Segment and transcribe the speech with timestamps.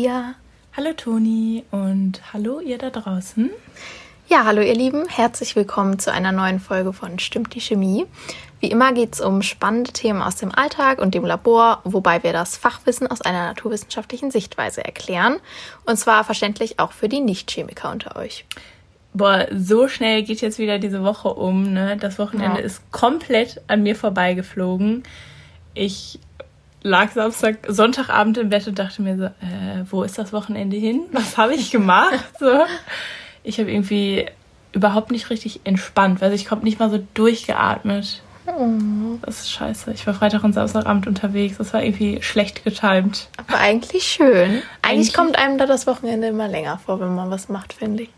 [0.00, 0.34] Pia.
[0.74, 3.50] Hallo Toni und hallo ihr da draußen.
[4.30, 8.06] Ja, hallo ihr Lieben, herzlich willkommen zu einer neuen Folge von Stimmt die Chemie.
[8.60, 12.32] Wie immer geht es um spannende Themen aus dem Alltag und dem Labor, wobei wir
[12.32, 15.36] das Fachwissen aus einer naturwissenschaftlichen Sichtweise erklären.
[15.84, 18.46] Und zwar verständlich auch für die Nichtchemiker unter euch.
[19.12, 21.74] Boah, so schnell geht jetzt wieder diese Woche um.
[21.74, 21.98] Ne?
[21.98, 22.64] Das Wochenende ja.
[22.64, 25.02] ist komplett an mir vorbeigeflogen.
[25.74, 26.20] Ich
[26.82, 31.02] lag Samstag, Sonntagabend im Bett und dachte mir so, äh, wo ist das Wochenende hin?
[31.12, 32.24] Was habe ich gemacht?
[32.40, 32.64] so.
[33.42, 34.26] Ich habe irgendwie
[34.72, 38.22] überhaupt nicht richtig entspannt, weil ich komme nicht mal so durchgeatmet.
[38.46, 39.18] Oh.
[39.22, 39.92] Das ist scheiße.
[39.92, 41.58] Ich war Freitag und Samstagabend unterwegs.
[41.58, 43.28] Das war irgendwie schlecht getimt.
[43.36, 44.28] Aber eigentlich schön.
[44.32, 48.04] Eigentlich, eigentlich kommt einem da das Wochenende immer länger vor, wenn man was macht, finde
[48.04, 48.10] ich.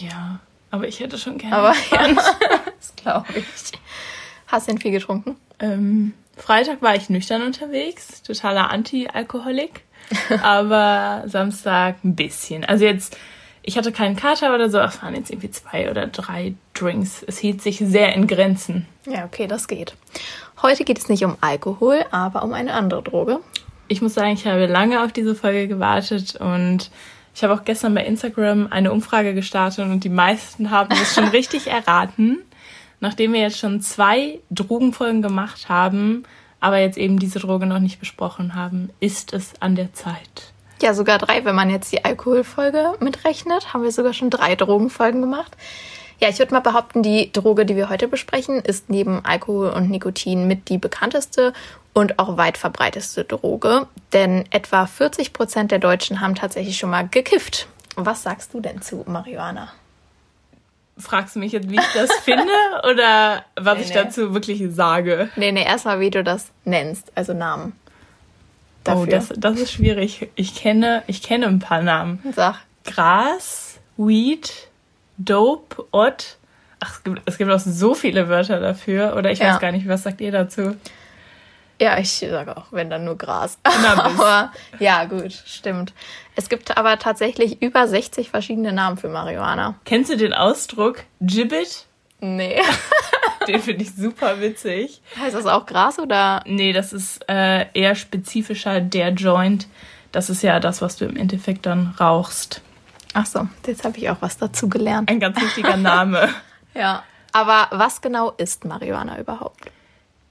[0.00, 0.40] Ja,
[0.70, 1.56] aber ich hätte schon gerne.
[1.56, 2.08] Aber ja,
[2.78, 3.44] das glaube ich.
[4.46, 5.36] Hast du denn viel getrunken?
[5.58, 9.84] Ähm, Freitag war ich nüchtern unterwegs, totaler Anti-Alkoholik.
[10.42, 12.64] aber Samstag ein bisschen.
[12.64, 13.16] Also jetzt,
[13.62, 17.24] ich hatte keinen Kater oder so, es waren jetzt irgendwie zwei oder drei Drinks.
[17.26, 18.86] Es hielt sich sehr in Grenzen.
[19.06, 19.94] Ja, okay, das geht.
[20.60, 23.40] Heute geht es nicht um Alkohol, aber um eine andere Droge.
[23.88, 26.90] Ich muss sagen, ich habe lange auf diese Folge gewartet und
[27.34, 31.28] ich habe auch gestern bei Instagram eine Umfrage gestartet und die meisten haben es schon
[31.28, 32.38] richtig erraten.
[33.02, 36.22] Nachdem wir jetzt schon zwei Drogenfolgen gemacht haben,
[36.60, 40.52] aber jetzt eben diese Droge noch nicht besprochen haben, ist es an der Zeit.
[40.80, 45.20] Ja, sogar drei, wenn man jetzt die Alkoholfolge mitrechnet, haben wir sogar schon drei Drogenfolgen
[45.20, 45.56] gemacht.
[46.20, 49.90] Ja, ich würde mal behaupten, die Droge, die wir heute besprechen, ist neben Alkohol und
[49.90, 51.54] Nikotin mit die bekannteste
[51.94, 53.88] und auch weit verbreiteste Droge.
[54.12, 57.66] Denn etwa 40 Prozent der Deutschen haben tatsächlich schon mal gekifft.
[57.96, 59.72] Was sagst du denn zu Marihuana?
[61.02, 62.52] Fragst du mich jetzt, wie ich das finde
[62.90, 63.94] oder was nee, ich nee.
[63.94, 65.30] dazu wirklich sage?
[65.36, 67.72] Nee, nee, erstmal, wie du das nennst, also Namen.
[67.74, 69.02] Oh, Dafür.
[69.02, 70.30] Oh, das, das ist schwierig.
[70.34, 72.20] Ich kenne, ich kenne ein paar Namen.
[72.34, 72.56] Sag.
[72.84, 74.68] Gras, Weed,
[75.18, 76.38] Dope, Ott.
[76.80, 79.14] Ach, es gibt, es gibt auch so viele Wörter dafür.
[79.16, 79.52] Oder ich ja.
[79.52, 80.76] weiß gar nicht, was sagt ihr dazu?
[81.82, 83.58] Ja, ich sage auch, wenn dann nur Gras.
[83.64, 85.92] aber ja, gut, stimmt.
[86.36, 89.74] Es gibt aber tatsächlich über 60 verschiedene Namen für Marihuana.
[89.84, 91.86] Kennst du den Ausdruck Gibbet?
[92.20, 92.62] Nee.
[93.48, 95.02] den finde ich super witzig.
[95.18, 96.44] Heißt das auch Gras oder?
[96.46, 99.66] Nee, das ist äh, eher spezifischer der Joint.
[100.12, 102.60] Das ist ja das, was du im Endeffekt dann rauchst.
[103.12, 105.10] Ach so, jetzt habe ich auch was dazu gelernt.
[105.10, 106.28] Ein ganz wichtiger Name.
[106.74, 107.02] ja.
[107.32, 109.72] Aber was genau ist Marihuana überhaupt?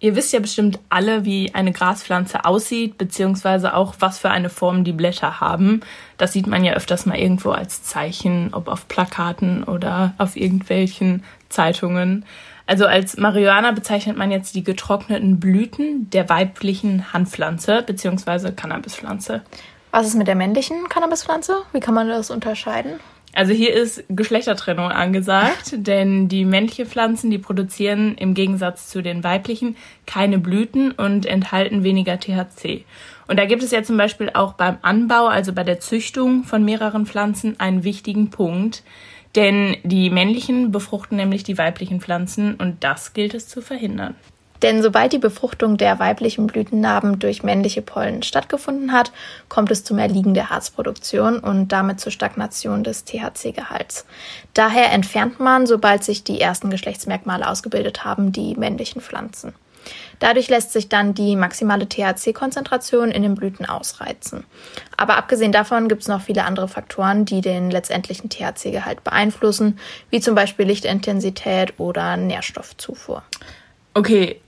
[0.03, 4.84] Ihr wisst ja bestimmt alle, wie eine Graspflanze aussieht, beziehungsweise auch, was für eine Form
[4.84, 5.81] die Blätter haben.
[6.17, 11.23] Das sieht man ja öfters mal irgendwo als Zeichen, ob auf Plakaten oder auf irgendwelchen
[11.50, 12.25] Zeitungen.
[12.66, 19.44] Also als Marihuana bezeichnet man jetzt die getrockneten Blüten der weiblichen Handpflanze, beziehungsweise Cannabispflanze.
[19.91, 21.57] Was ist mit der männlichen Cannabispflanze?
[21.73, 23.00] Wie kann man das unterscheiden?
[23.34, 29.24] Also hier ist Geschlechtertrennung angesagt, denn die männlichen Pflanzen, die produzieren im Gegensatz zu den
[29.24, 32.86] weiblichen keine Blüten und enthalten weniger THC.
[33.28, 36.66] Und da gibt es ja zum Beispiel auch beim Anbau, also bei der Züchtung von
[36.66, 38.84] mehreren Pflanzen, einen wichtigen Punkt.
[39.36, 44.16] Denn die männlichen befruchten nämlich die weiblichen Pflanzen und das gilt es zu verhindern.
[44.61, 49.11] Denn sobald die Befruchtung der weiblichen Blütennarben durch männliche Pollen stattgefunden hat,
[49.49, 54.05] kommt es zum Erliegen der Harzproduktion und damit zur Stagnation des THC-Gehalts.
[54.53, 59.53] Daher entfernt man, sobald sich die ersten Geschlechtsmerkmale ausgebildet haben, die männlichen Pflanzen.
[60.19, 64.45] Dadurch lässt sich dann die maximale THC-Konzentration in den Blüten ausreizen.
[64.95, 69.79] Aber abgesehen davon gibt es noch viele andere Faktoren, die den letztendlichen THC-Gehalt beeinflussen,
[70.11, 73.23] wie zum Beispiel Lichtintensität oder Nährstoffzufuhr.
[73.95, 74.39] Okay,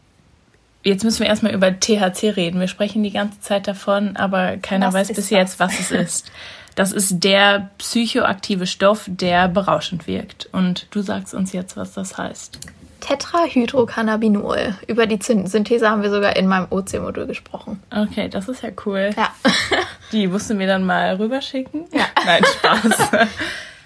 [0.83, 2.59] Jetzt müssen wir erstmal über THC reden.
[2.59, 5.29] Wir sprechen die ganze Zeit davon, aber keiner was weiß bis das?
[5.29, 6.31] jetzt, was es ist.
[6.75, 10.49] Das ist der psychoaktive Stoff, der berauschend wirkt.
[10.51, 12.59] Und du sagst uns jetzt, was das heißt.
[12.99, 14.75] Tetrahydrocannabinol.
[14.87, 17.81] Über die Synthese haben wir sogar in meinem OC-Modul gesprochen.
[17.91, 19.11] Okay, das ist ja cool.
[19.15, 19.29] Ja.
[20.11, 21.85] die musst du mir dann mal rüberschicken?
[21.93, 22.07] Ja.
[22.25, 23.09] Nein, Spaß.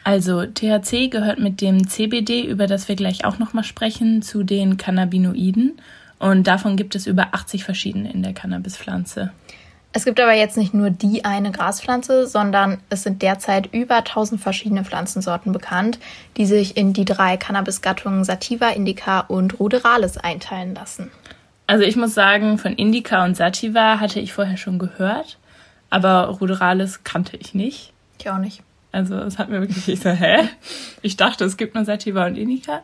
[0.04, 4.77] Also THC gehört mit dem CBD, über das wir gleich auch nochmal sprechen, zu den
[4.77, 5.81] Cannabinoiden.
[6.19, 9.31] Und davon gibt es über 80 verschiedene in der Cannabispflanze.
[9.94, 14.40] Es gibt aber jetzt nicht nur die eine Graspflanze, sondern es sind derzeit über 1000
[14.40, 15.98] verschiedene Pflanzensorten bekannt,
[16.38, 21.10] die sich in die drei Cannabisgattungen Sativa, Indica und Ruderalis einteilen lassen.
[21.68, 25.38] Also ich muss sagen, von Indica und Sativa hatte ich vorher schon gehört,
[25.90, 27.92] aber Ruderalis kannte ich nicht.
[28.19, 28.62] Ich auch nicht.
[28.92, 30.48] Also es hat mir wirklich, ich so, hä?
[31.02, 32.81] Ich dachte, es gibt nur Sativa und Indica.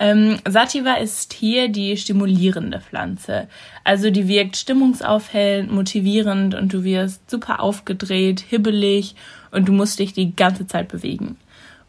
[0.00, 3.48] Ähm, Sativa ist hier die stimulierende Pflanze.
[3.84, 9.14] Also die wirkt stimmungsaufhellend, motivierend und du wirst super aufgedreht, hibbelig
[9.50, 11.36] und du musst dich die ganze Zeit bewegen.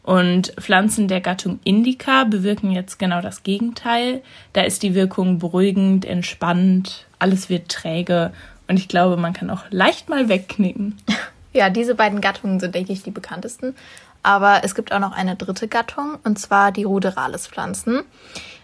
[0.04, 4.22] Und Pflanzen der Gattung Indica bewirken jetzt genau das Gegenteil.
[4.52, 8.34] Da ist die Wirkung beruhigend, entspannt, alles wird träge
[8.68, 10.98] und ich glaube, man kann auch leicht mal wegknicken.
[11.54, 13.76] Ja, diese beiden Gattungen sind, denke ich, die bekanntesten.
[14.24, 18.04] Aber es gibt auch noch eine dritte Gattung, und zwar die Ruderalis-Pflanzen.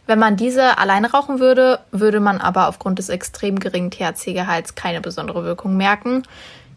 [0.05, 5.01] Wenn man diese alleine rauchen würde, würde man aber aufgrund des extrem geringen THC-Gehalts keine
[5.01, 6.23] besondere Wirkung merken.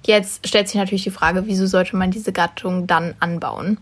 [0.04, 3.78] Jetzt stellt sich natürlich die Frage, wieso sollte man diese Gattung dann anbauen?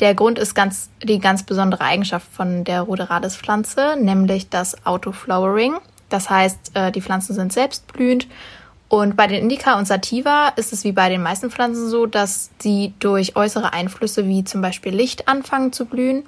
[0.00, 5.74] Der Grund ist ganz, die ganz besondere Eigenschaft von der Ruderalis-Pflanze, nämlich das Autoflowering.
[6.08, 8.26] Das heißt, äh, die Pflanzen sind selbstblühend
[8.88, 12.50] und bei den Indica und Sativa ist es wie bei den meisten Pflanzen so, dass
[12.58, 16.24] sie durch äußere Einflüsse wie zum Beispiel Licht anfangen zu blühen.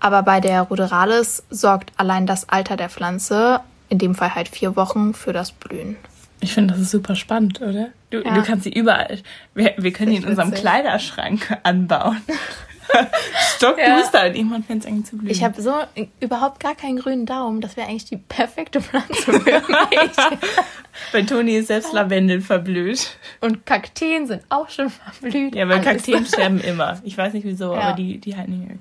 [0.00, 4.74] Aber bei der Ruderalis sorgt allein das Alter der Pflanze, in dem Fall halt vier
[4.74, 5.96] Wochen, für das Blühen.
[6.40, 7.88] Ich finde, das ist super spannend, oder?
[8.10, 8.34] Du, ja.
[8.34, 9.18] du kannst sie überall.
[9.54, 12.20] Wir, wir können die in unserem Kleiderschrank anbauen.
[13.56, 14.30] Stockduster ja.
[14.30, 15.30] und irgendwann fängt es eigentlich zu blühen.
[15.30, 15.74] Ich habe so
[16.20, 17.60] überhaupt gar keinen grünen Daumen.
[17.60, 19.44] Das wäre eigentlich die perfekte Pflanze für mich.
[21.12, 23.16] Bei Toni ist selbst Lavendel verblüht.
[23.40, 25.54] Und Kakteen sind auch schon verblüht.
[25.54, 27.00] Ja, weil Kakteen sterben immer.
[27.04, 27.80] Ich weiß nicht wieso, ja.
[27.80, 28.80] aber die, die halten nicht.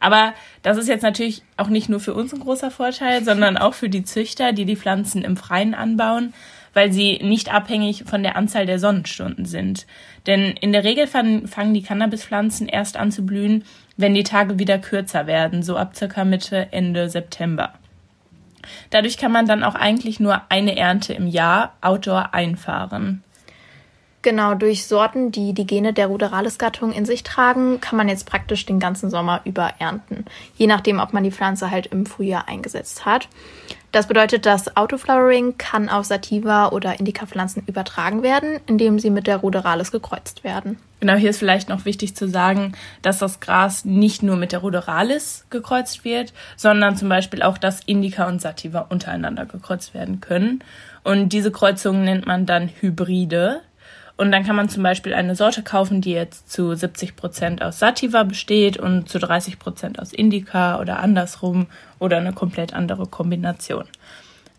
[0.00, 3.74] Aber das ist jetzt natürlich auch nicht nur für uns ein großer Vorteil, sondern auch
[3.74, 6.34] für die Züchter, die die Pflanzen im Freien anbauen
[6.74, 9.86] weil sie nicht abhängig von der Anzahl der Sonnenstunden sind.
[10.26, 13.64] Denn in der Regel fangen die Cannabispflanzen erst an zu blühen,
[13.96, 17.72] wenn die Tage wieder kürzer werden, so ab circa Mitte, Ende September.
[18.90, 23.22] Dadurch kann man dann auch eigentlich nur eine Ernte im Jahr outdoor einfahren.
[24.22, 28.64] Genau, durch Sorten, die die Gene der Ruderalis-Gattung in sich tragen, kann man jetzt praktisch
[28.64, 30.24] den ganzen Sommer über ernten.
[30.56, 33.28] Je nachdem, ob man die Pflanze halt im Frühjahr eingesetzt hat.
[33.94, 39.36] Das bedeutet, das Autoflowering kann auf Sativa oder Indica-Pflanzen übertragen werden, indem sie mit der
[39.36, 40.78] Ruderalis gekreuzt werden.
[40.98, 44.58] Genau, hier ist vielleicht noch wichtig zu sagen, dass das Gras nicht nur mit der
[44.58, 50.64] Ruderalis gekreuzt wird, sondern zum Beispiel auch, dass Indica und Sativa untereinander gekreuzt werden können.
[51.04, 53.60] Und diese Kreuzungen nennt man dann Hybride.
[54.16, 57.80] Und dann kann man zum Beispiel eine Sorte kaufen, die jetzt zu 70 Prozent aus
[57.80, 61.66] Sativa besteht und zu 30 Prozent aus Indica oder andersrum
[61.98, 63.84] oder eine komplett andere Kombination.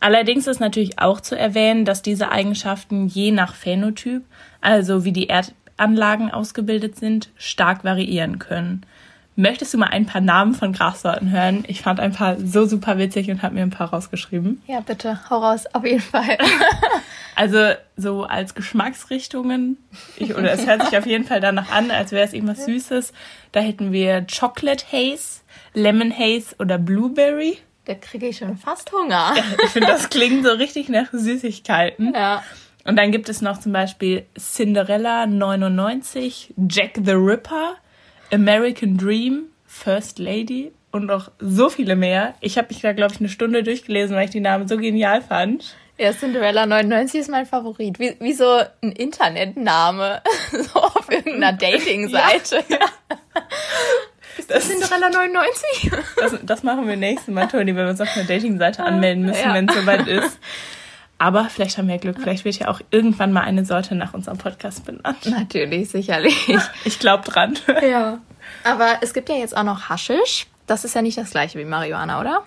[0.02, 4.24] Allerdings ist natürlich auch zu erwähnen, dass diese Eigenschaften je nach Phänotyp,
[4.60, 8.86] also wie die Erdanlagen ausgebildet sind, stark variieren können.
[9.38, 11.66] Möchtest du mal ein paar Namen von Grassorten hören?
[11.68, 14.62] Ich fand ein paar so super witzig und habe mir ein paar rausgeschrieben.
[14.66, 16.38] Ja, bitte, hau raus, auf jeden Fall.
[17.36, 19.78] Also so als Geschmacksrichtungen,
[20.16, 23.12] ich, oder es hört sich auf jeden Fall danach an, als wäre es irgendwas Süßes.
[23.52, 25.42] Da hätten wir Chocolate Haze,
[25.74, 27.58] Lemon Haze oder Blueberry.
[27.84, 29.34] Da kriege ich schon fast Hunger.
[29.64, 32.14] Ich finde, das klingt so richtig nach Süßigkeiten.
[32.14, 32.42] Ja.
[32.86, 37.76] Und dann gibt es noch zum Beispiel Cinderella 99, Jack the Ripper,
[38.32, 42.36] American Dream, First Lady und noch so viele mehr.
[42.42, 45.22] Ich habe mich da, glaube ich, eine Stunde durchgelesen, weil ich die Namen so genial
[45.22, 45.76] fand.
[45.98, 48.00] Ja, Cinderella 99 ist mein Favorit.
[48.00, 50.22] Wie, wie so ein Internetname.
[50.52, 52.64] so auf irgendeiner Dating-Seite.
[52.68, 52.80] Ja.
[54.38, 55.92] Ist das Cinderella 99?
[56.18, 59.46] Das, das machen wir nächstes Mal, Toni, wenn wir uns auf einer Dating-Seite anmelden müssen,
[59.46, 59.54] ja.
[59.54, 60.40] wenn es soweit ist.
[61.18, 62.18] Aber vielleicht haben wir Glück.
[62.20, 65.26] Vielleicht wird ja auch irgendwann mal eine Sorte nach unserem Podcast benannt.
[65.26, 66.36] Natürlich, sicherlich.
[66.84, 67.58] Ich glaube dran.
[67.82, 68.20] Ja.
[68.64, 70.48] Aber es gibt ja jetzt auch noch Haschisch.
[70.68, 72.44] Das ist ja nicht das gleiche wie Marihuana, oder?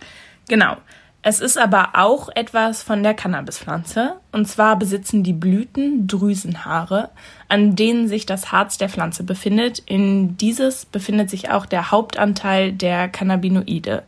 [0.49, 0.77] Genau.
[1.23, 4.15] Es ist aber auch etwas von der Cannabispflanze.
[4.31, 7.11] Und zwar besitzen die Blüten Drüsenhaare,
[7.49, 9.81] an denen sich das Harz der Pflanze befindet.
[9.81, 14.05] In dieses befindet sich auch der Hauptanteil der Cannabinoide.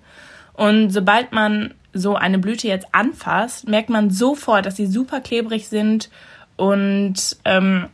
[0.52, 5.68] Und sobald man so eine Blüte jetzt anfasst, merkt man sofort, dass sie super klebrig
[5.68, 6.10] sind
[6.56, 7.86] und ähm,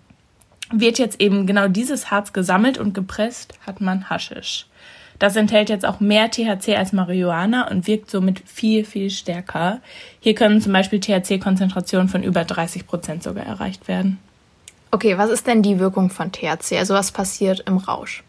[0.71, 4.67] wird jetzt eben genau dieses Harz gesammelt und gepresst, hat man Haschisch.
[5.19, 9.81] Das enthält jetzt auch mehr THC als Marihuana und wirkt somit viel, viel stärker.
[10.21, 14.19] Hier können zum Beispiel THC-Konzentrationen von über 30 Prozent sogar erreicht werden.
[14.91, 16.79] Okay, was ist denn die Wirkung von THC?
[16.79, 18.23] Also was passiert im Rausch?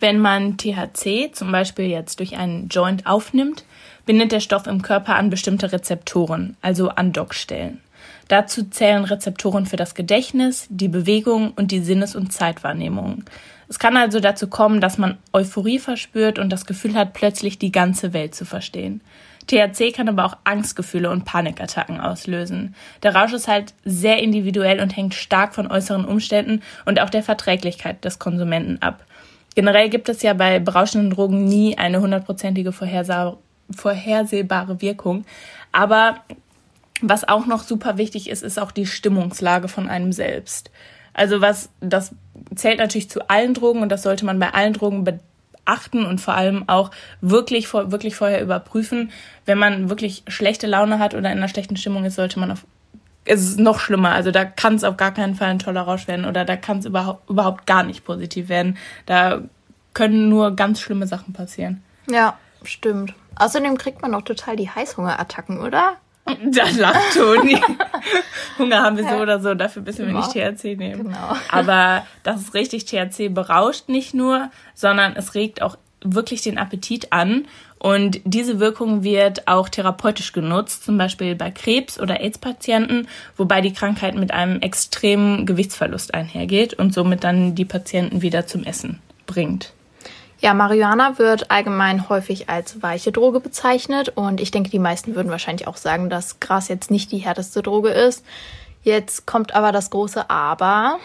[0.00, 3.64] Wenn man THC zum Beispiel jetzt durch einen Joint aufnimmt,
[4.08, 7.82] bindet der Stoff im Körper an bestimmte Rezeptoren, also an Dockstellen.
[8.28, 13.24] Dazu zählen Rezeptoren für das Gedächtnis, die Bewegung und die Sinnes- und Zeitwahrnehmung.
[13.68, 17.70] Es kann also dazu kommen, dass man Euphorie verspürt und das Gefühl hat, plötzlich die
[17.70, 19.02] ganze Welt zu verstehen.
[19.46, 22.74] THC kann aber auch Angstgefühle und Panikattacken auslösen.
[23.02, 27.22] Der Rausch ist halt sehr individuell und hängt stark von äußeren Umständen und auch der
[27.22, 29.04] Verträglichkeit des Konsumenten ab.
[29.54, 33.36] Generell gibt es ja bei berauschenden Drogen nie eine hundertprozentige Vorhersage
[33.74, 35.24] vorhersehbare Wirkung.
[35.72, 36.20] Aber
[37.00, 40.70] was auch noch super wichtig ist, ist auch die Stimmungslage von einem selbst.
[41.14, 42.12] Also was, das
[42.54, 46.34] zählt natürlich zu allen Drogen und das sollte man bei allen Drogen beachten und vor
[46.34, 49.10] allem auch wirklich, wirklich vorher überprüfen.
[49.44, 52.64] Wenn man wirklich schlechte Laune hat oder in einer schlechten Stimmung ist, sollte man auf
[53.30, 54.12] es ist noch schlimmer.
[54.12, 56.78] Also da kann es auf gar keinen Fall ein toller Rausch werden oder da kann
[56.78, 58.78] es überhaupt, überhaupt gar nicht positiv werden.
[59.04, 59.42] Da
[59.92, 61.82] können nur ganz schlimme Sachen passieren.
[62.10, 63.14] Ja, stimmt.
[63.38, 65.96] Außerdem kriegt man auch total die Heißhungerattacken, oder?
[66.44, 67.58] Da lacht Toni.
[68.58, 71.04] Hunger haben wir so oder so, dafür müssen wir nicht THC nehmen.
[71.04, 71.36] Genau.
[71.50, 77.12] Aber das ist richtig, THC berauscht nicht nur, sondern es regt auch wirklich den Appetit
[77.12, 77.46] an.
[77.78, 83.72] Und diese Wirkung wird auch therapeutisch genutzt, zum Beispiel bei Krebs- oder AIDS-Patienten, wobei die
[83.72, 89.72] Krankheit mit einem extremen Gewichtsverlust einhergeht und somit dann die Patienten wieder zum Essen bringt.
[90.40, 95.32] Ja, Marihuana wird allgemein häufig als weiche Droge bezeichnet und ich denke, die meisten würden
[95.32, 98.24] wahrscheinlich auch sagen, dass Gras jetzt nicht die härteste Droge ist.
[98.84, 100.98] Jetzt kommt aber das große Aber.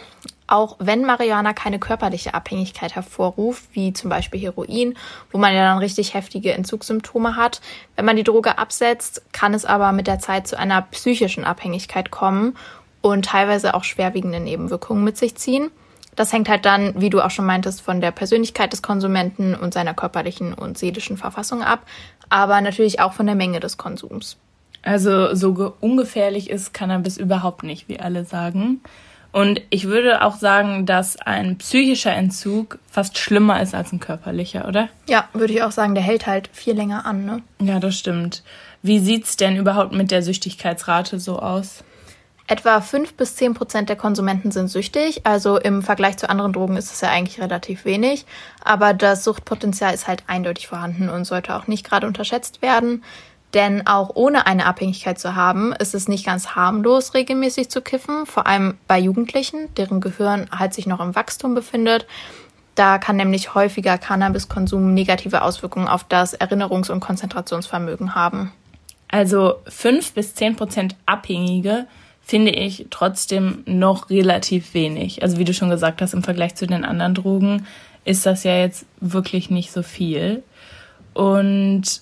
[0.46, 4.96] Auch wenn Marihuana keine körperliche Abhängigkeit hervorruft, wie zum Beispiel Heroin,
[5.32, 7.60] wo man ja dann richtig heftige Entzugssymptome hat,
[7.96, 12.12] wenn man die Droge absetzt, kann es aber mit der Zeit zu einer psychischen Abhängigkeit
[12.12, 12.56] kommen
[13.02, 15.72] und teilweise auch schwerwiegende Nebenwirkungen mit sich ziehen.
[16.16, 19.74] Das hängt halt dann, wie du auch schon meintest, von der Persönlichkeit des Konsumenten und
[19.74, 21.86] seiner körperlichen und seelischen Verfassung ab,
[22.30, 24.38] aber natürlich auch von der Menge des Konsums.
[24.84, 28.82] Also so ungefährlich ist Cannabis überhaupt nicht, wie alle sagen.
[29.32, 34.68] Und ich würde auch sagen, dass ein psychischer Entzug fast schlimmer ist als ein körperlicher,
[34.68, 34.90] oder?
[35.08, 37.42] Ja, würde ich auch sagen, der hält halt viel länger an, ne?
[37.60, 38.44] Ja, das stimmt.
[38.84, 41.84] Wie sieht's denn überhaupt mit der Süchtigkeitsrate so aus?
[42.46, 45.22] Etwa 5 bis 10 Prozent der Konsumenten sind süchtig.
[45.26, 48.26] Also im Vergleich zu anderen Drogen ist es ja eigentlich relativ wenig.
[48.64, 53.04] Aber das Suchtpotenzial ist halt eindeutig vorhanden und sollte auch nicht gerade unterschätzt werden.
[53.54, 58.26] Denn auch ohne eine Abhängigkeit zu haben, ist es nicht ganz harmlos, regelmäßig zu kiffen.
[58.26, 62.08] Vor allem bei Jugendlichen, deren Gehirn halt sich noch im Wachstum befindet.
[62.76, 68.52] Da kann nämlich häufiger Cannabiskonsum negative Auswirkungen auf das Erinnerungs- und Konzentrationsvermögen haben.
[69.08, 71.86] Also 5 bis 10 Prozent Abhängige
[72.24, 75.22] finde ich trotzdem noch relativ wenig.
[75.22, 77.68] Also wie du schon gesagt hast, im Vergleich zu den anderen Drogen
[78.06, 80.44] ist das ja jetzt wirklich nicht so viel.
[81.14, 82.02] Und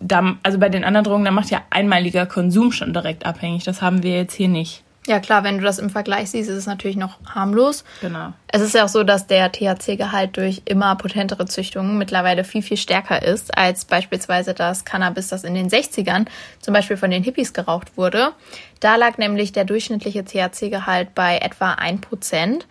[0.00, 3.64] da, also bei den anderen Drogen, da macht ja einmaliger Konsum schon direkt abhängig.
[3.64, 4.82] Das haben wir jetzt hier nicht.
[5.08, 7.82] Ja klar, wenn du das im Vergleich siehst, ist es natürlich noch harmlos.
[8.02, 8.34] Genau.
[8.46, 12.76] Es ist ja auch so, dass der THC-Gehalt durch immer potentere Züchtungen mittlerweile viel, viel
[12.76, 16.26] stärker ist als beispielsweise das Cannabis, das in den 60ern
[16.60, 18.32] zum Beispiel von den Hippies geraucht wurde.
[18.80, 22.64] Da lag nämlich der durchschnittliche THC-Gehalt bei etwa 1%.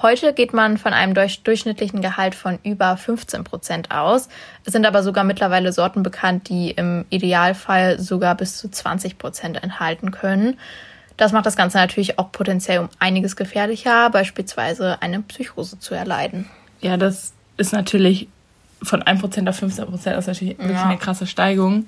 [0.00, 4.30] Heute geht man von einem durchschnittlichen Gehalt von über 15 Prozent aus.
[4.64, 9.62] Es sind aber sogar mittlerweile Sorten bekannt, die im Idealfall sogar bis zu 20 Prozent
[9.62, 10.58] enthalten können.
[11.16, 16.48] Das macht das Ganze natürlich auch potenziell um einiges gefährlicher, beispielsweise eine Psychose zu erleiden.
[16.80, 18.28] Ja, das ist natürlich
[18.82, 20.84] von 1% auf 15%, das ist natürlich wirklich ja.
[20.84, 21.86] eine krasse Steigung.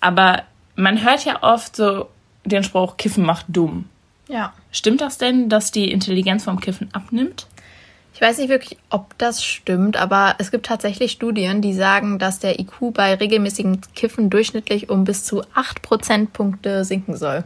[0.00, 0.42] Aber
[0.74, 2.08] man hört ja oft so
[2.44, 3.88] den Spruch, Kiffen macht dumm.
[4.28, 4.52] Ja.
[4.72, 7.46] Stimmt das denn, dass die Intelligenz vom Kiffen abnimmt?
[8.14, 12.38] Ich weiß nicht wirklich, ob das stimmt, aber es gibt tatsächlich Studien, die sagen, dass
[12.38, 17.44] der IQ bei regelmäßigen Kiffen durchschnittlich um bis zu 8 Prozentpunkte sinken soll.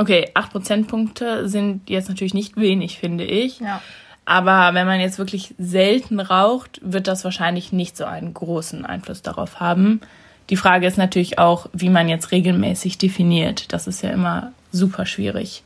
[0.00, 3.60] Okay, 8 Prozentpunkte sind jetzt natürlich nicht wenig, finde ich.
[3.60, 3.82] Ja.
[4.24, 9.20] Aber wenn man jetzt wirklich selten raucht, wird das wahrscheinlich nicht so einen großen Einfluss
[9.20, 10.00] darauf haben.
[10.48, 13.74] Die Frage ist natürlich auch, wie man jetzt regelmäßig definiert.
[13.74, 15.64] Das ist ja immer super schwierig.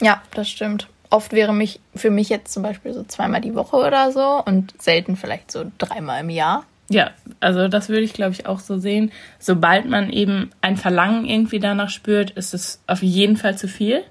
[0.00, 0.88] Ja, das stimmt.
[1.10, 4.72] Oft wäre mich für mich jetzt zum Beispiel so zweimal die Woche oder so und
[4.80, 6.64] selten vielleicht so dreimal im Jahr.
[6.90, 7.10] Ja,
[7.40, 9.10] also das würde ich, glaube ich, auch so sehen.
[9.38, 14.02] Sobald man eben ein Verlangen irgendwie danach spürt, ist es auf jeden Fall zu viel.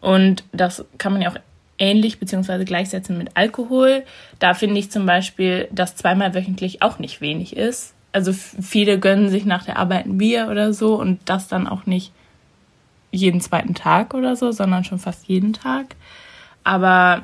[0.00, 1.36] Und das kann man ja auch
[1.78, 2.64] ähnlich bzw.
[2.64, 4.04] gleichsetzen mit Alkohol.
[4.38, 7.94] Da finde ich zum Beispiel, dass zweimal wöchentlich auch nicht wenig ist.
[8.12, 11.86] Also viele gönnen sich nach der Arbeit ein Bier oder so und das dann auch
[11.86, 12.12] nicht
[13.10, 15.96] jeden zweiten Tag oder so, sondern schon fast jeden Tag.
[16.64, 17.22] Aber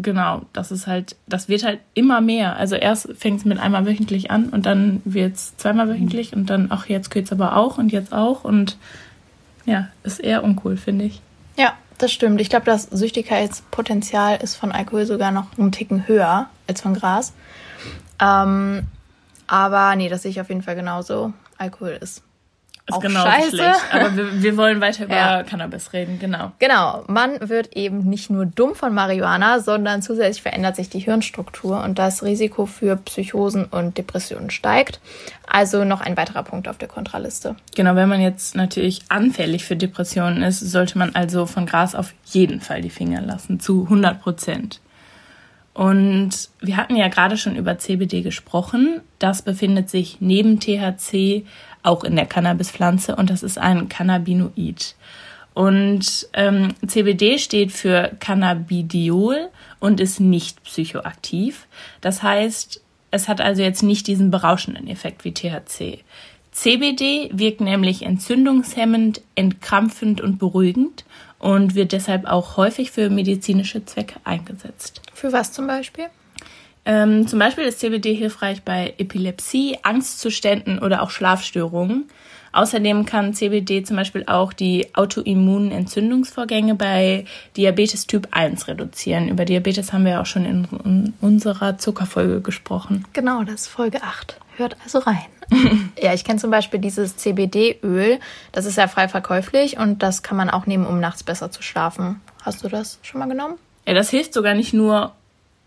[0.00, 2.56] genau, das ist halt, das wird halt immer mehr.
[2.56, 6.48] Also erst fängt es mit einmal wöchentlich an und dann wird es zweimal wöchentlich und
[6.48, 8.76] dann, ach, jetzt geht's aber auch und jetzt auch und
[9.66, 11.20] ja, ist eher uncool, finde ich.
[11.56, 12.40] Ja, das stimmt.
[12.40, 17.34] Ich glaube, das Süchtigkeitspotenzial ist von Alkohol sogar noch einen Ticken höher als von Gras.
[18.20, 18.84] Ähm,
[19.46, 21.32] aber nee, das sehe ich auf jeden Fall genauso.
[21.58, 22.22] Alkohol ist ist
[22.92, 23.56] auch genau scheiße.
[23.56, 23.80] Schlecht.
[23.92, 25.42] Aber wir, wir wollen weiter über ja.
[25.42, 26.52] Cannabis reden, genau.
[26.58, 31.82] Genau, man wird eben nicht nur dumm von Marihuana, sondern zusätzlich verändert sich die Hirnstruktur
[31.82, 35.00] und das Risiko für Psychosen und Depressionen steigt.
[35.46, 37.56] Also noch ein weiterer Punkt auf der Kontraliste.
[37.74, 42.14] Genau, wenn man jetzt natürlich anfällig für Depressionen ist, sollte man also von Gras auf
[42.24, 44.80] jeden Fall die Finger lassen, zu 100 Prozent.
[45.78, 49.00] Und wir hatten ja gerade schon über CBD gesprochen.
[49.20, 51.46] Das befindet sich neben THC
[51.82, 54.94] auch in der Cannabispflanze und das ist ein Cannabinoid.
[55.54, 59.48] Und ähm, CBD steht für Cannabidiol
[59.80, 61.66] und ist nicht psychoaktiv.
[62.00, 62.80] Das heißt,
[63.10, 66.04] es hat also jetzt nicht diesen berauschenden Effekt wie THC.
[66.52, 71.04] CBD wirkt nämlich entzündungshemmend, entkrampfend und beruhigend
[71.38, 75.00] und wird deshalb auch häufig für medizinische Zwecke eingesetzt.
[75.14, 76.06] Für was zum Beispiel?
[76.88, 82.08] Ähm, zum Beispiel ist CBD hilfreich bei Epilepsie, Angstzuständen oder auch Schlafstörungen.
[82.52, 87.26] Außerdem kann CBD zum Beispiel auch die autoimmunen Entzündungsvorgänge bei
[87.58, 89.28] Diabetes Typ 1 reduzieren.
[89.28, 93.04] Über Diabetes haben wir ja auch schon in, in unserer Zuckerfolge gesprochen.
[93.12, 94.40] Genau, das ist Folge 8.
[94.56, 95.26] Hört also rein.
[96.02, 98.18] ja, ich kenne zum Beispiel dieses CBD-Öl.
[98.50, 101.62] Das ist ja frei verkäuflich und das kann man auch nehmen, um nachts besser zu
[101.62, 102.22] schlafen.
[102.42, 103.58] Hast du das schon mal genommen?
[103.86, 105.12] Ja, das hilft sogar nicht nur,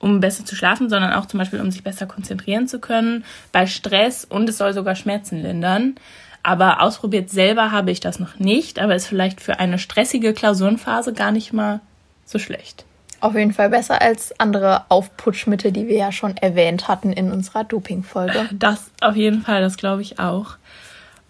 [0.02, 3.68] um besser zu schlafen, sondern auch zum Beispiel, um sich besser konzentrieren zu können bei
[3.68, 5.96] Stress und es soll sogar Schmerzen lindern.
[6.44, 11.14] Aber ausprobiert selber habe ich das noch nicht, aber ist vielleicht für eine stressige Klausurenphase
[11.14, 11.82] gar nicht mal
[12.26, 12.84] so schlecht.
[13.20, 17.64] Auf jeden Fall besser als andere Aufputschmittel, die wir ja schon erwähnt hatten in unserer
[17.64, 18.50] Doping-Folge.
[18.52, 20.56] Das auf jeden Fall, das glaube ich auch.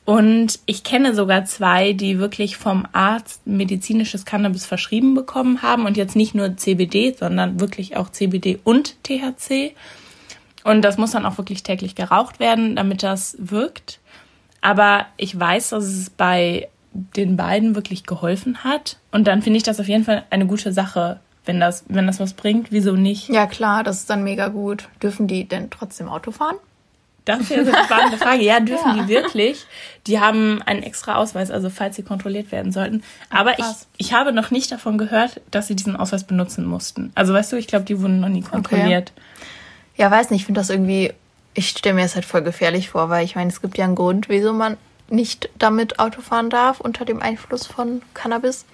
[0.03, 5.95] Und ich kenne sogar zwei, die wirklich vom Arzt medizinisches Cannabis verschrieben bekommen haben und
[5.95, 9.75] jetzt nicht nur CBD, sondern wirklich auch CBD und THC.
[10.63, 13.99] Und das muss dann auch wirklich täglich geraucht werden, damit das wirkt.
[14.59, 18.97] Aber ich weiß, dass es bei den beiden wirklich geholfen hat.
[19.11, 22.19] Und dann finde ich das auf jeden Fall eine gute Sache, wenn das, wenn das
[22.19, 22.71] was bringt.
[22.71, 23.29] Wieso nicht?
[23.29, 24.89] Ja, klar, das ist dann mega gut.
[25.01, 26.57] Dürfen die denn trotzdem Auto fahren?
[27.25, 28.43] Das ist eine spannende Frage.
[28.43, 29.03] Ja, dürfen ja.
[29.03, 29.65] die wirklich?
[30.07, 33.03] Die haben einen extra Ausweis, also falls sie kontrolliert werden sollten.
[33.29, 33.65] Aber ich,
[33.97, 37.11] ich habe noch nicht davon gehört, dass sie diesen Ausweis benutzen mussten.
[37.15, 39.11] Also weißt du, ich glaube, die wurden noch nie kontrolliert.
[39.15, 40.01] Okay.
[40.01, 41.13] Ja, weiß nicht, ich finde das irgendwie,
[41.53, 43.95] ich stelle mir das halt voll gefährlich vor, weil ich meine, es gibt ja einen
[43.95, 44.77] Grund, wieso man
[45.09, 48.65] nicht damit Auto fahren darf unter dem Einfluss von Cannabis.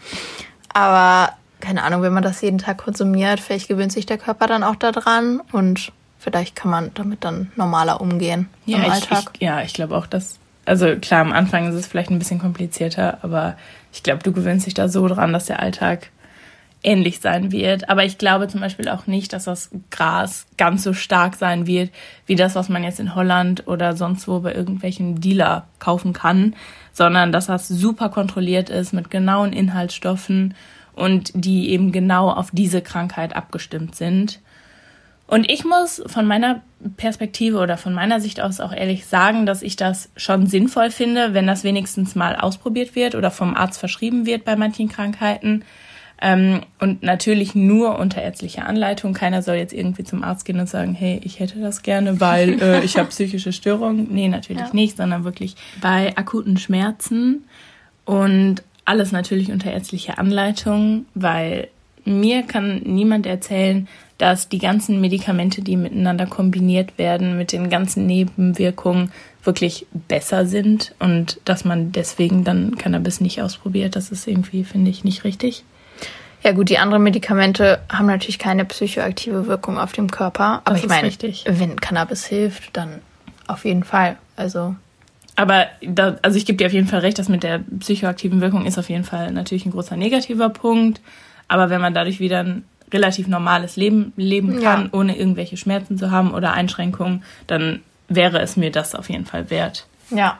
[0.73, 4.63] Aber keine Ahnung, wenn man das jeden Tag konsumiert, vielleicht gewöhnt sich der Körper dann
[4.63, 5.91] auch daran und
[6.27, 9.29] vielleicht kann man damit dann normaler umgehen ja, im Alltag.
[9.35, 12.37] Ich, ja, ich glaube auch, dass, also klar, am Anfang ist es vielleicht ein bisschen
[12.37, 13.55] komplizierter, aber
[13.93, 16.09] ich glaube, du gewöhnst dich da so dran, dass der Alltag
[16.83, 17.89] ähnlich sein wird.
[17.89, 21.91] Aber ich glaube zum Beispiel auch nicht, dass das Gras ganz so stark sein wird,
[22.25, 26.55] wie das, was man jetzt in Holland oder sonst wo bei irgendwelchen Dealer kaufen kann,
[26.91, 30.55] sondern dass das super kontrolliert ist mit genauen Inhaltsstoffen
[30.93, 34.41] und die eben genau auf diese Krankheit abgestimmt sind.
[35.27, 36.61] Und ich muss von meiner
[36.95, 41.33] Perspektive oder von meiner Sicht aus auch ehrlich sagen, dass ich das schon sinnvoll finde,
[41.33, 45.63] wenn das wenigstens mal ausprobiert wird oder vom Arzt verschrieben wird bei manchen Krankheiten.
[46.19, 49.13] Ähm, und natürlich nur unter ärztlicher Anleitung.
[49.13, 52.59] Keiner soll jetzt irgendwie zum Arzt gehen und sagen, hey, ich hätte das gerne, weil
[52.61, 54.07] äh, ich habe psychische Störungen.
[54.09, 54.73] Nee, natürlich ja.
[54.73, 57.43] nicht, sondern wirklich bei akuten Schmerzen.
[58.05, 61.67] Und alles natürlich unter ärztlicher Anleitung, weil
[62.05, 63.87] mir kann niemand erzählen,
[64.17, 69.11] dass die ganzen Medikamente, die miteinander kombiniert werden, mit den ganzen Nebenwirkungen
[69.43, 73.95] wirklich besser sind und dass man deswegen dann Cannabis nicht ausprobiert.
[73.95, 75.63] Das ist irgendwie, finde ich, nicht richtig.
[76.43, 80.61] Ja gut, die anderen Medikamente haben natürlich keine psychoaktive Wirkung auf dem Körper.
[80.65, 81.11] Aber das ich meine,
[81.45, 83.01] wenn Cannabis hilft, dann
[83.47, 84.17] auf jeden Fall.
[84.35, 84.75] Also
[85.35, 88.65] aber da, also ich gebe dir auf jeden Fall recht, dass mit der psychoaktiven Wirkung
[88.65, 90.99] ist auf jeden Fall natürlich ein großer negativer Punkt.
[91.47, 94.89] Aber wenn man dadurch wieder ein relativ normales Leben leben kann, ja.
[94.93, 99.49] ohne irgendwelche Schmerzen zu haben oder Einschränkungen, dann wäre es mir das auf jeden Fall
[99.49, 99.87] wert.
[100.09, 100.39] Ja.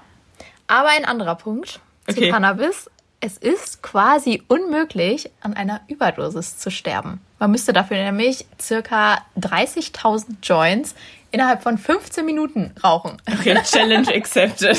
[0.68, 2.26] Aber ein anderer Punkt okay.
[2.26, 2.90] zu Cannabis.
[3.20, 7.20] Es ist quasi unmöglich, an einer Überdosis zu sterben.
[7.40, 10.94] Man müsste dafür nämlich circa 30.000 Joints
[11.32, 13.18] innerhalb von 15 Minuten rauchen.
[13.28, 14.78] Okay, Challenge accepted.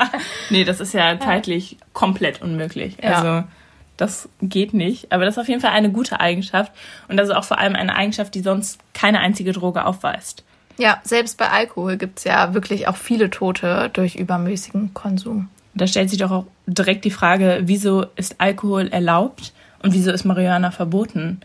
[0.50, 2.96] nee, das ist ja zeitlich komplett unmöglich.
[3.02, 3.16] Ja.
[3.16, 3.48] Also
[3.96, 5.12] das geht nicht.
[5.12, 6.72] Aber das ist auf jeden Fall eine gute Eigenschaft.
[7.08, 10.44] Und das ist auch vor allem eine Eigenschaft, die sonst keine einzige Droge aufweist.
[10.76, 15.48] Ja, selbst bei Alkohol gibt es ja wirklich auch viele Tote durch übermäßigen Konsum.
[15.74, 19.52] Da stellt sich doch auch direkt die Frage, wieso ist Alkohol erlaubt
[19.82, 21.40] und wieso ist Marihuana verboten?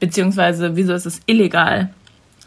[0.00, 1.90] Beziehungsweise wieso ist es illegal?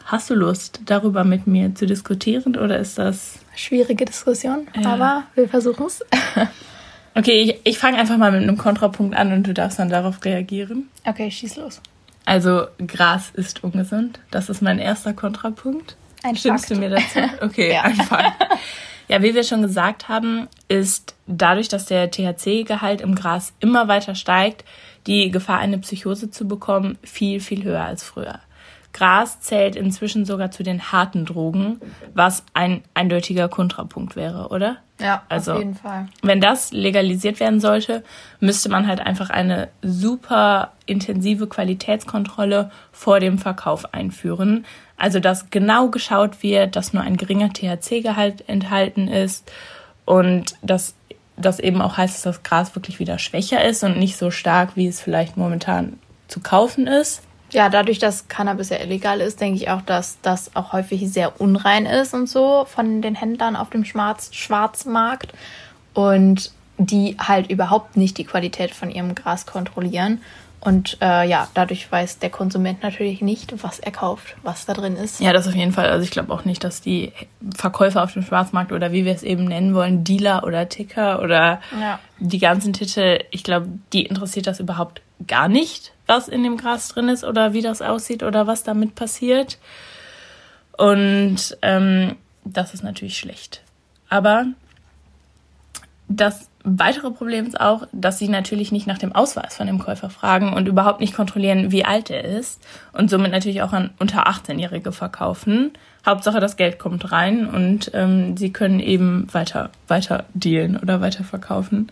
[0.06, 3.40] Hast du Lust, darüber mit mir zu diskutieren oder ist das.
[3.56, 4.90] Schwierige Diskussion, ja.
[4.90, 6.04] aber wir versuchen es.
[7.15, 10.24] Okay, ich, ich fange einfach mal mit einem Kontrapunkt an und du darfst dann darauf
[10.24, 10.89] reagieren.
[11.06, 11.82] Okay, schieß los.
[12.26, 14.19] Also, Gras ist ungesund.
[14.30, 15.97] Das ist mein erster Kontrapunkt.
[16.24, 16.78] Ein Stimmst Fakt.
[16.78, 17.19] du mir dazu?
[17.41, 17.82] Okay, ja.
[17.82, 18.34] ein Fakt.
[19.08, 24.15] Ja, wie wir schon gesagt haben, ist dadurch, dass der THC-Gehalt im Gras immer weiter
[24.15, 24.63] steigt,
[25.08, 28.39] die Gefahr, eine Psychose zu bekommen, viel, viel höher als früher.
[28.93, 31.80] Gras zählt inzwischen sogar zu den harten Drogen,
[32.13, 34.77] was ein eindeutiger Kontrapunkt wäre, oder?
[34.99, 36.08] Ja, also, auf jeden Fall.
[36.21, 38.04] Wenn das legalisiert werden sollte,
[38.39, 44.65] müsste man halt einfach eine super intensive Qualitätskontrolle vor dem Verkauf einführen.
[44.97, 49.51] Also, dass genau geschaut wird, dass nur ein geringer THC-Gehalt enthalten ist
[50.06, 50.93] und dass
[51.38, 54.75] das eben auch heißt, dass das Gras wirklich wieder schwächer ist und nicht so stark,
[54.75, 57.23] wie es vielleicht momentan zu kaufen ist.
[57.52, 61.42] Ja, dadurch, dass Cannabis ja illegal ist, denke ich auch, dass das auch häufig sehr
[61.42, 65.34] unrein ist und so von den Händlern auf dem Schwarz Schwarzmarkt
[65.94, 70.22] und die halt überhaupt nicht die Qualität von ihrem Gras kontrollieren.
[70.63, 74.95] Und äh, ja, dadurch weiß der Konsument natürlich nicht, was er kauft, was da drin
[74.95, 75.19] ist.
[75.19, 75.89] Ja, das auf jeden Fall.
[75.89, 77.13] Also ich glaube auch nicht, dass die
[77.56, 81.62] Verkäufer auf dem Schwarzmarkt oder wie wir es eben nennen wollen, Dealer oder Ticker oder
[81.80, 82.00] ja.
[82.19, 86.89] die ganzen Titel, ich glaube, die interessiert das überhaupt gar nicht, was in dem Gras
[86.89, 89.58] drin ist oder wie das aussieht oder was damit passiert.
[90.78, 93.63] Und ähm, das ist natürlich schlecht.
[94.10, 94.45] Aber
[96.15, 100.10] das weitere Problem ist auch, dass sie natürlich nicht nach dem Ausweis von dem Käufer
[100.10, 102.62] fragen und überhaupt nicht kontrollieren, wie alt er ist
[102.93, 105.71] und somit natürlich auch an unter 18-Jährige verkaufen.
[106.06, 111.24] Hauptsache das Geld kommt rein und ähm, sie können eben weiter weiter dealen oder weiter
[111.24, 111.91] verkaufen.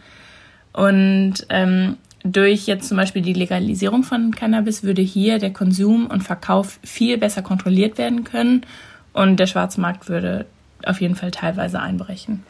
[0.74, 6.24] Und ähm, durch jetzt zum Beispiel die Legalisierung von Cannabis würde hier der Konsum und
[6.24, 8.66] Verkauf viel besser kontrolliert werden können
[9.14, 10.46] und der Schwarzmarkt würde
[10.86, 12.44] auf jeden Fall teilweise einbrechen.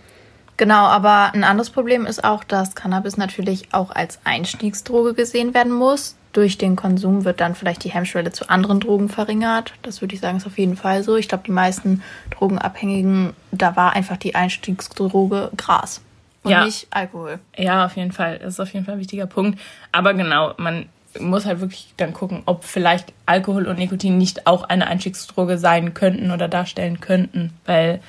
[0.59, 5.71] Genau, aber ein anderes Problem ist auch, dass Cannabis natürlich auch als Einstiegsdroge gesehen werden
[5.71, 6.17] muss.
[6.33, 9.71] Durch den Konsum wird dann vielleicht die Hemmschwelle zu anderen Drogen verringert.
[9.83, 11.15] Das würde ich sagen, ist auf jeden Fall so.
[11.15, 16.01] Ich glaube, die meisten Drogenabhängigen, da war einfach die Einstiegsdroge Gras
[16.43, 16.65] und ja.
[16.65, 17.39] nicht Alkohol.
[17.55, 18.39] Ja, auf jeden Fall.
[18.39, 19.57] Das ist auf jeden Fall ein wichtiger Punkt.
[19.93, 20.89] Aber genau, man
[21.21, 25.93] muss halt wirklich dann gucken, ob vielleicht Alkohol und Nikotin nicht auch eine Einstiegsdroge sein
[25.93, 27.53] könnten oder darstellen könnten.
[27.65, 28.01] Weil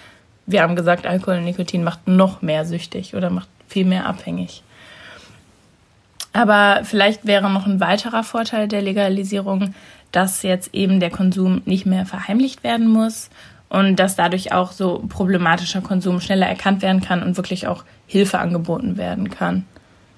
[0.50, 4.62] wir haben gesagt, Alkohol und Nikotin macht noch mehr süchtig oder macht viel mehr abhängig.
[6.32, 9.74] Aber vielleicht wäre noch ein weiterer Vorteil der Legalisierung,
[10.12, 13.30] dass jetzt eben der Konsum nicht mehr verheimlicht werden muss
[13.68, 18.38] und dass dadurch auch so problematischer Konsum schneller erkannt werden kann und wirklich auch Hilfe
[18.38, 19.64] angeboten werden kann.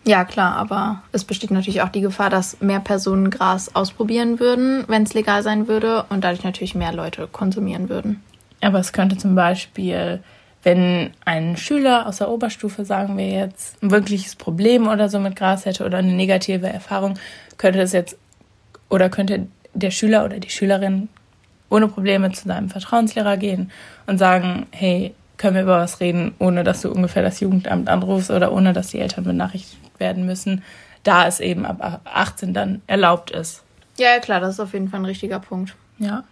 [0.04, 4.84] Ja, klar, aber es besteht natürlich auch die Gefahr, dass mehr Personen Gras ausprobieren würden,
[4.88, 8.20] wenn es legal sein würde und dadurch natürlich mehr Leute konsumieren würden.
[8.62, 10.22] Aber es könnte zum Beispiel,
[10.62, 15.36] wenn ein Schüler aus der Oberstufe, sagen wir jetzt, ein wirkliches Problem oder so mit
[15.36, 17.18] Gras hätte oder eine negative Erfahrung,
[17.58, 18.16] könnte es jetzt
[18.88, 21.08] oder könnte der Schüler oder die Schülerin
[21.70, 23.70] ohne Probleme zu seinem Vertrauenslehrer gehen
[24.06, 28.30] und sagen, hey, können wir über was reden, ohne dass du ungefähr das Jugendamt anrufst
[28.30, 30.62] oder ohne dass die Eltern benachrichtigt werden müssen,
[31.02, 33.64] da es eben ab 18 dann erlaubt ist.
[33.98, 35.74] Ja, ja, klar, das ist auf jeden Fall ein richtiger Punkt.
[35.98, 36.24] Ja.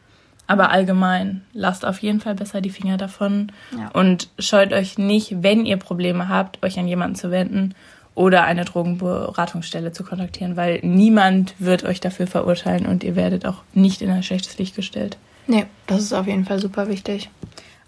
[0.51, 3.89] Aber allgemein, lasst auf jeden Fall besser die Finger davon ja.
[3.93, 7.77] und scheut euch nicht, wenn ihr Probleme habt, euch an jemanden zu wenden
[8.17, 13.63] oder eine Drogenberatungsstelle zu kontaktieren, weil niemand wird euch dafür verurteilen und ihr werdet auch
[13.75, 15.19] nicht in ein schlechtes Licht gestellt.
[15.47, 17.31] Nee, das ist auf jeden Fall super wichtig.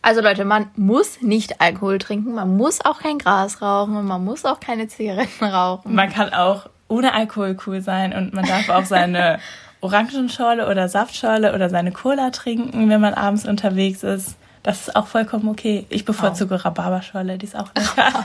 [0.01, 4.25] Also Leute, man muss nicht Alkohol trinken, man muss auch kein Gras rauchen und man
[4.25, 5.93] muss auch keine Zigaretten rauchen.
[5.93, 9.41] Man kann auch ohne Alkohol cool sein und man darf auch seine
[9.83, 14.37] Orangenschorle oder Saftschorle oder seine Cola trinken, wenn man abends unterwegs ist.
[14.63, 15.87] Das ist auch vollkommen okay.
[15.91, 16.59] Ich bevorzuge oh.
[16.59, 18.25] Rhabarberschorle, die ist auch lecker.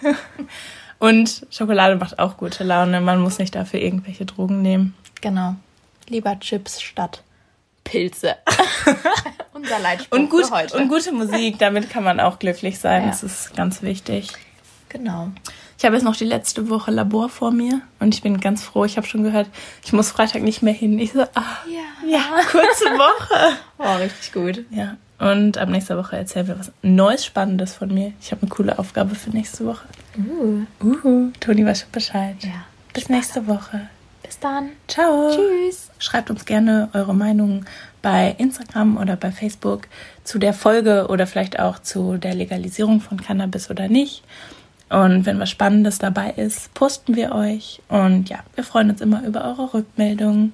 [0.98, 3.00] Und Schokolade macht auch gute Laune.
[3.00, 4.94] Man muss nicht dafür irgendwelche Drogen nehmen.
[5.20, 5.54] Genau.
[6.08, 7.22] Lieber Chips statt
[7.84, 8.36] Pilze.
[9.52, 10.76] Unser Leitspruch und gut, für heute.
[10.76, 13.02] Und gute Musik, damit kann man auch glücklich sein.
[13.02, 13.08] Ja.
[13.08, 14.32] Das ist ganz wichtig.
[14.88, 15.30] Genau.
[15.78, 18.84] Ich habe jetzt noch die letzte Woche Labor vor mir und ich bin ganz froh.
[18.84, 19.46] Ich habe schon gehört,
[19.84, 20.98] ich muss Freitag nicht mehr hin.
[20.98, 23.56] Ich so, ah, ja, ja kurze Woche.
[23.78, 24.64] oh, richtig gut.
[24.70, 24.96] Ja.
[25.20, 28.12] Und ab nächster Woche erzählen wir was Neues, Spannendes von mir.
[28.20, 29.86] Ich habe eine coole Aufgabe für nächste Woche.
[30.16, 30.64] Uh.
[30.84, 32.36] Uh, Toni weiß schon Bescheid.
[32.40, 32.64] Ja.
[32.92, 33.88] Bis nächste Woche.
[34.24, 34.70] Bis dann.
[34.88, 35.30] Ciao.
[35.30, 35.90] Tschüss.
[36.00, 37.66] Schreibt uns gerne eure Meinungen
[38.02, 39.86] bei Instagram oder bei Facebook
[40.24, 44.24] zu der Folge oder vielleicht auch zu der Legalisierung von Cannabis oder nicht.
[44.90, 47.80] Und wenn was Spannendes dabei ist, posten wir euch.
[47.88, 50.52] Und ja, wir freuen uns immer über eure Rückmeldungen.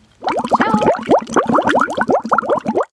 [0.56, 0.72] Ciao.